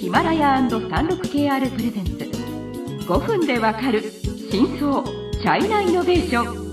[0.00, 2.12] ヒマラヤ &36KR プレゼンツ。
[3.06, 4.02] 5分でわかる
[4.50, 6.63] 真相チャイナイノベーション。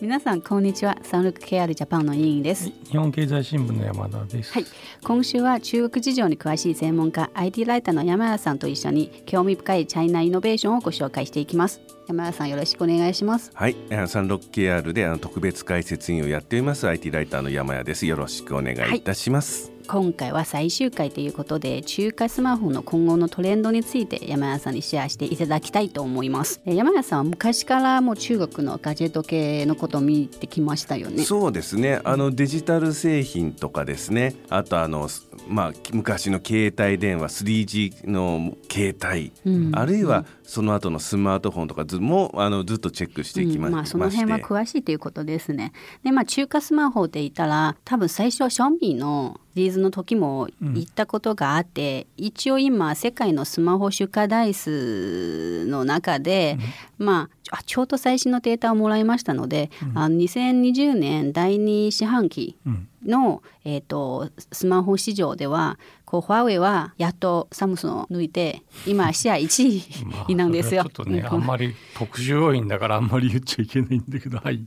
[0.00, 0.96] 皆さんこんにちは。
[1.02, 2.70] サンルク KR ジャパンの委員です。
[2.84, 4.52] 日本経済新聞の山田です。
[4.52, 4.64] はい。
[5.02, 11.80] 今週は中国事情に詳しい専門家 IT ライターの山田さんと一緒に興味深いチャイナイノベーションをご紹介していきます。
[12.06, 13.50] 山田さんよろしくお願いします。
[13.54, 18.06] はい、あの 36KR であの特別解説員をやっています IT ライターの山谷です。
[18.06, 19.72] よろしくお願いいたします。
[19.88, 26.60] 今回は最終回ということで中華スマホの今後のトレンドについて山谷さんにシェアしていただきたいと思います。
[26.66, 31.24] え山谷さんは昔からもう中国のガジェット系のことを見てきましたよね。
[31.24, 32.02] そうですね。
[32.04, 34.36] あのデジタル製品とかですね。
[34.50, 39.70] あとあのすまあ昔の携帯電話 3G の携帯、うん。
[39.74, 43.72] あるいはその後のスマートフォンとかずもあのずっとチェックしていきま,、うん。
[43.72, 45.72] まあ、その辺は詳しいということですね。
[46.04, 56.58] でまあ中華スマホって言ったら多分最初はションビのリーズの時も言ったことがあって、一応今世界のスマホ出荷台数の中で、
[56.98, 62.88] まああちょうど最新のデータをもらいましたので、あの2020年第2四半期うん。
[63.04, 70.82] の、えー、とスマホ市場ではこうファーウェイはやっとサムスンを抜いて今シェア1位なんですよ。
[70.84, 74.64] まあちょっとね、 うんあんまり特殊要因だからあんまり言っちゃいけないんだけど、はい。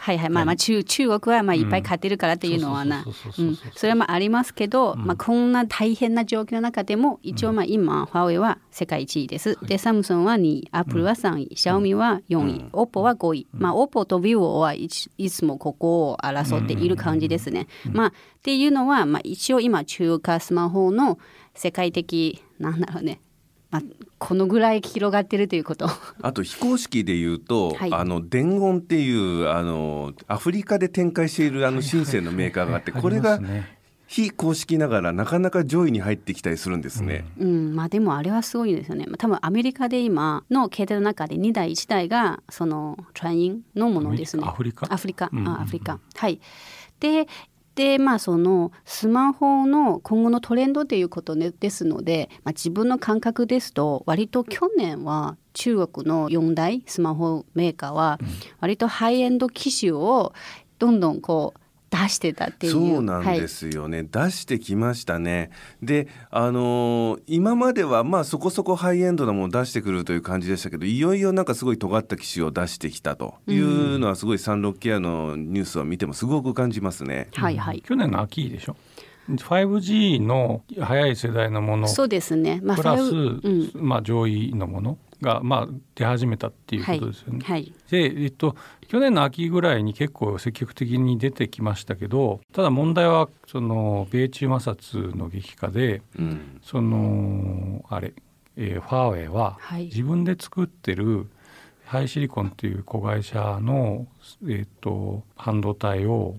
[0.00, 0.30] はいはい。
[0.30, 3.72] まあまあ中中国はまあいっぱい買ってるからっていうのはなそうそうそううそうんそう。
[3.74, 10.68] それもありますけど、まあ、こんな大変な状況の中でも一応まあ今ファーウェイは世界1位です、でサムスンは2位。
[10.70, 21.18] アップルは3位、シャオミは4位、オッポは5位、まあオッポと vivo はいちいつもここを争っている感じですね、まあっていうのは、まあ、一応今中華スマホの
[21.54, 23.20] 世界的なんだろうね、
[23.70, 23.82] まあ、
[24.18, 25.88] このぐらい広がってるということ
[26.22, 33.40] あと非公式で言うと、はいあの伝言っていうあのアフリカで展開しているあの深センのメーカーがあって、これが
[34.06, 37.24] 非公式ながらなかなか上位に入ってきたりするんですね。
[37.38, 39.04] うん、まあでもあれはすごいですよね。
[39.06, 44.44] まあ多分アメリカで今の携帯の中で2台1台がそのトラインのものですね。
[44.46, 44.86] アフリカ？
[44.92, 45.98] アフリカ、うんうんうんあアフリカ。
[46.14, 46.40] はい。
[47.00, 47.26] で、
[47.76, 58.18] でまあそのスマホの今後のトレンドっていうことですので、まあ、自分の感覚ですと割と去年は中国の4大スマホメーカーは
[58.60, 60.32] 割とハイエンド機種を
[60.78, 61.60] どんどんこう
[62.02, 62.72] 出してたっていう。
[62.72, 65.50] そうなんはいですよね、出してきましたね
[65.82, 77.28] であのー今まではまあそこそこハイエンドなものを出してくるという感じでしたけどいよいよなんかすごい尖った機種を出してきたというのはすごいサンロッケアのニュースを見てもすごく感じますね。
[77.34, 77.82] はいはい。
[77.82, 78.76] 去年の秋でしょ。
[79.28, 82.60] 5G の早い世代のものそうですね。
[82.62, 87.40] まあプラス、5うんまあ上位のものがまあ出始めたっていうことですよね。
[87.44, 87.72] はい。
[87.90, 88.56] で、えっと、
[88.88, 98.14] 去年の秋ぐらいに結構積極的に出てきましたけどただ問題はその米中摩擦の激化でうんそのあれ、
[98.56, 101.28] えーファーウェイははい自分で作ってる
[101.84, 104.06] ハイシリコンっていう子会社の、
[104.48, 106.36] えっと半導体を、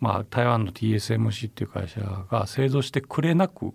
[0.00, 3.72] まあ、台湾の TSMC っていう会社が製造してくれなく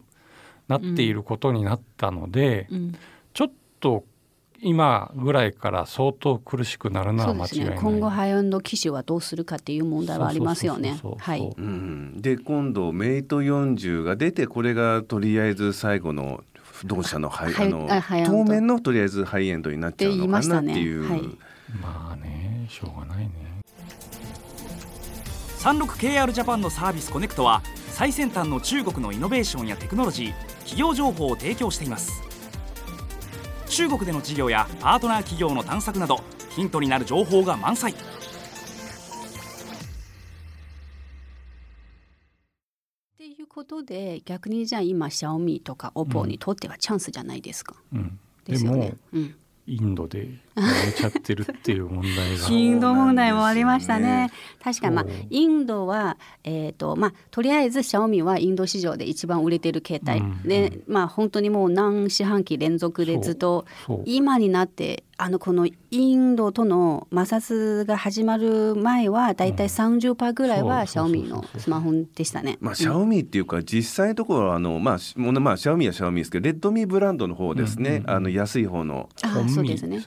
[0.67, 2.95] なっていることになったので、うん、
[3.33, 4.03] ちょっと
[4.59, 7.69] 今ぐらいから相当苦しくなるのは間違いない。
[7.71, 7.77] ね。
[7.79, 11.53] 今後ハイエンド機種はどうするかっていう問題はありますよねはい。
[11.57, 16.43] うん、で今度メイト40が出てこれがとりあえず最後の
[16.85, 17.29] 同社の？
[17.29, 21.05] ハイはいあのあハイエンド当面のとりあえずハイエンドになっちゃうのかなっていう。
[21.05, 21.35] って言いましたね
[21.81, 23.31] まあねしょうがないね。
[25.59, 32.26] 36KR ジャパンのサービスコネクトは最先端の中国のイノベーションやテクノロジー企業情報を提供しています
[33.77, 37.95] 中国での事業やパートナー企業の探索などヒントになる情報が満載っ
[43.19, 47.75] ていうことで逆にじゃあ今シャオミとかオポにとってはチャンスじゃないですか。
[47.93, 48.97] うん、でですもよね。
[49.13, 49.35] うん。
[49.67, 50.25] インドでや
[50.61, 52.49] めちゃってるっていう問題が。
[52.49, 54.29] インド問題もありましたね。
[54.59, 63.65] そ確かにまあインドはえっ、とまあとりあえずシャオミはインド市場で一番売れてる携帯、うんでまあ本当にもう何四半期連続でずっと
[64.05, 72.57] 今になってあのこのインドとの摩擦が始まる前はだいたい30%ぐらいはシャオミのスマホでしたね。
[72.61, 79.09] まあ、シャオミっていうか実際のところはあの、まあ、しもうまあシャオミはシャオミですけどレッドミーブランドの方ですね、あの安い方の。
[79.23, 80.03] あそうですね。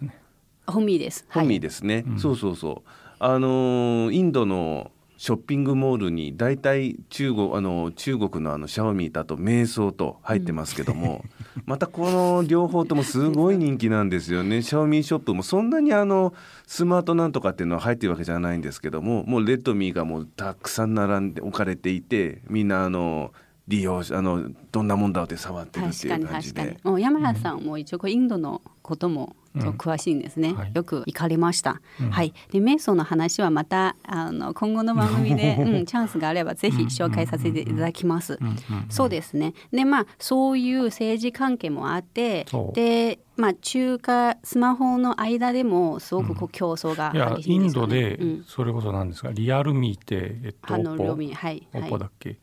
[0.71, 1.27] 本ミです。
[1.31, 2.89] 本ミはいですね、そうそうそう
[3.19, 4.91] あのーインドの
[5.21, 11.27] ショッピングモールに大体中国あの中国のあのシャオミだと瞑想と入ってますけども、
[11.67, 14.63] またこの両方ともすごい人気なんですよね。
[14.63, 16.33] シャオミショップもそんなにあの
[16.67, 23.33] スマートなんとかっていうのは入ってるわけじゃないんですけどももうレッドミーがもうたくさん並んで置かれていてみんなあの
[23.71, 26.61] 利用しあのどんなもんだって触ってるっていう確かに感じで。
[26.61, 26.91] 確かに。
[26.91, 29.69] もう山谷さんも一応インドのこともうん。
[29.71, 30.71] 詳しいんですね、はい。
[30.73, 32.11] よく行かれました、うん。
[32.11, 32.33] はい。
[32.53, 38.57] で瞑想の話はまたあの今後の番組で、 うん、チャンスがあればぜひ紹介させていただきます、うんうん
[38.89, 39.55] そうですね。
[39.73, 51.67] でまあそういう政治関係もあってでまあ中華スマホの間でもすごくこう競争が激しいイんですよね、ンドでうん、それこそなんですがリアルミーってえっとあの両オッポ面はい。
[51.73, 52.39] オッはいポだっけ、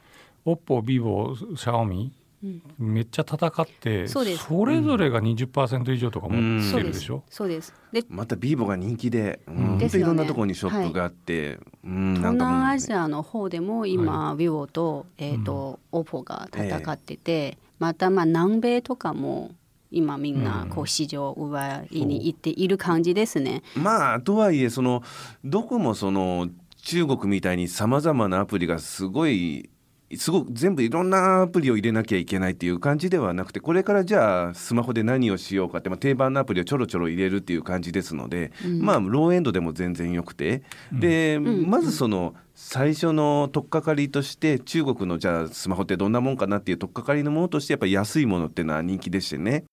[0.48, 2.62] オッポビボシャオミうん。
[2.78, 7.74] めっちゃ戦ってそれぞれが20%以上とか持ってるでしょ、そうです。
[7.92, 9.92] でまたビーボが人気で、うん、本でね。
[9.92, 12.54] 当いろんなところにショップがあって、うん、な東んかもう。
[12.54, 19.52] 南アジアの方でも今、ビボと,、えーとオポが戦ってて、またまあ南米とかも
[19.92, 23.64] 今みんなこう市場を奪いに行っている感じですね。
[23.76, 25.04] まあとはいえその
[25.44, 26.48] どこもその
[26.84, 29.70] 中国みたいにさまざまなアプリがすごい
[30.16, 40.64] すごく全部いろんなアプリを入れなきゃいけないっていう感じではなくてこれからじゃあスマホで何をしようかって、まあ、定番のアプリをちょろちょろ入れるっていう感じですので、まあローエンドでも全然よくて。
[40.94, 41.70] で、ん。
[41.70, 49.66] まずその最初の取っかかりとして中国のじゃあスマホってどんなもんかなっていう取っかかりのものとしてやっぱり安いものっていうのは人気でしてね。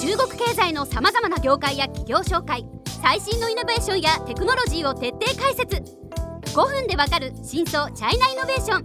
[0.00, 2.64] 中国経済のさまざまな業界や企業紹介
[3.02, 5.82] 最新のイノベーションやテクノロジーを徹底解説
[6.54, 8.84] 5分でわかる真相チャイナイノベーション。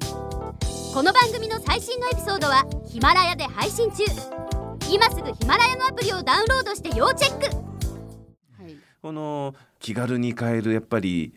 [0.93, 4.03] この番組の最新のエピソードはヒマラヤで配信中。
[4.91, 7.45] 今すぐヒマラヤのアプリをダウンロードして要チェック。
[8.61, 8.77] はい。
[9.01, 11.33] この気軽に買えるやっぱり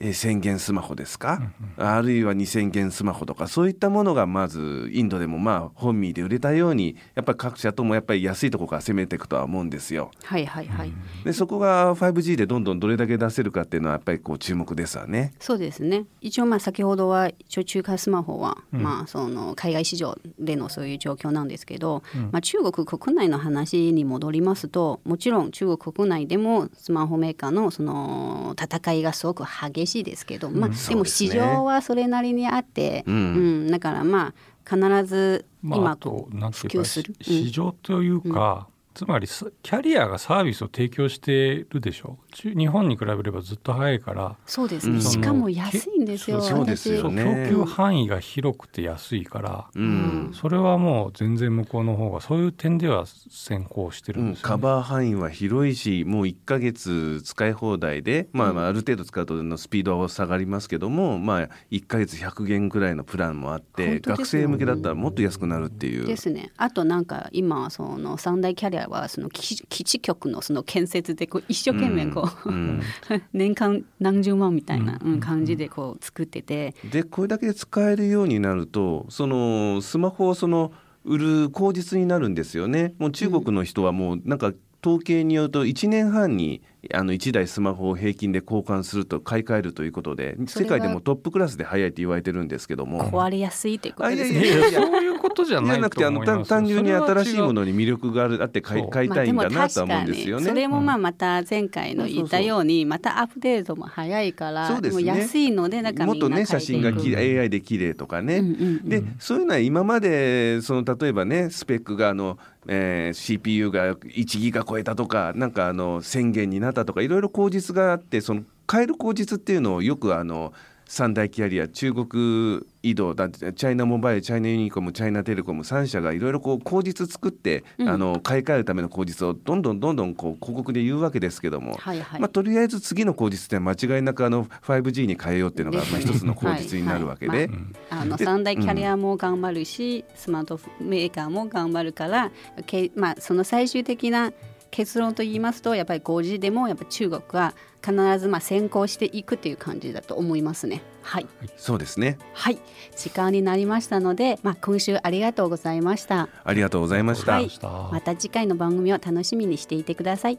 [0.00, 1.40] 1000元スマホですか、
[1.76, 10.10] あるいは2000元スマホとかそういったものがまずインドでもまあ本味で売れたようにやっぱり各社ともやっぱり安いところから攻めていくとは思うんですよ。
[10.24, 10.92] はいはいはい、
[11.24, 15.32] でそこが 5G でどんどんどれだけ出せるかっていうのはやっぱりこう注目ですわね。
[15.40, 16.04] そうですね。
[16.20, 22.02] 一応まあ先ほどは一応中華スマホは、まあその海外市場でのそういう状況なんですけど、
[22.32, 33.14] まあ、中国国内の話に戻りますともちろん中国国内でもスマホメーカーのその戦いがすごく激しいですけど、まあ、でも市場はそれなりにあって、うん。
[33.14, 33.18] う
[33.66, 33.70] ん。
[33.70, 34.34] だからまあ
[34.68, 37.14] 必ずまあ、あ今となんていうか普及する。
[37.20, 42.18] し市場というか、つまりさキャリアがサービスを提供してるでしょ？
[42.32, 46.40] 中日本に比べればずっと早いからそうですね、うんしかも安いんですよ。
[46.40, 54.50] そうですよね供給範囲が広くて安いから、うんそれはもう全然向こうの方がそういう点では先行してるうんん、ですよね。
[54.50, 66.06] カバー範囲は広いしもう1ヶ月使い放題で、まあ、まあある程度使うとのスピードは下がりますけども、まあ、1ヶ月100元ぐらいのプランもあって本当ですよ学生向けだったらもっと安くなるっていう。
[66.06, 66.50] ですね。
[66.56, 72.80] あとなんか今その三大キャリアはその基基地局のその建設でこう一生懸命こう、うん
[73.32, 80.72] 年間何十万みたいなうん感じでこう作ってて、でこれだけ使えるようになるとそのスマホをその
[81.04, 82.94] 売る口実になるんですよね。
[82.98, 84.52] もう中国の人はもうなんか
[84.84, 86.62] 統計によると1年半に
[86.94, 93.02] あの1台スマホを平均で交換すると買い替えるということで世界でもトップクラスで早いって言われてるんですけども。
[93.10, 94.42] 壊れやすいってことですね。
[95.36, 98.90] ことじゃじゃないなくてあのと思いますよ単単純に新しいものに魅力があるあって買いそう。
[98.90, 100.46] 買いたいんだなとは思うんですよね。
[100.46, 105.04] それもまあまた前回の言ったようにまたアップデートも早いからそうですね。
[105.04, 108.88] もう安いのでだからもっとね写真がき AI で綺麗とかね、うんうんうん。
[108.88, 120.52] でそういうのは今までその例えばねスペックがあの、えー CPU が1ギガ超えたとかなんかあの宣言になったとかいろいろ口実があってその変える口実っていうのをよくあの
[120.88, 127.88] 三大キャリア中国移動だチャイナモバイルチャイナユニコムチャイナテレコム3社がいろいろこう口実作って、うん。
[127.88, 132.20] あの買い替えるための口実をどんどんどんどんこう広告で言うわけですけども、はいはい。
[132.20, 137.50] まあ、とりあえず次の口実って間違いなくあの 5G に変えようっていうのがまあ 一つの口実になるわけで。
[137.90, 142.30] あので三大キャリアも頑張るし、スマートメーカーも頑張るから、
[142.66, 144.32] けまあ、その最終的な
[144.76, 150.82] 結論と言いますとやっぱり 5G でもやっぱ中国は必ずまあ先行していくっていう感じだと思いますね。
[151.00, 152.58] はい、そうですねはい、
[152.94, 156.28] 時間になりましたので、まあ、今週ありがとうございました。
[156.44, 157.32] ありがとうございました。
[157.32, 160.38] はいしたまた次回の番組を楽しみにしていてください。